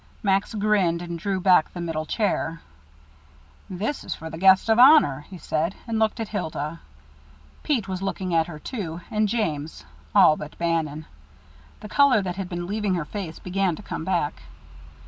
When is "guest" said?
4.39-4.67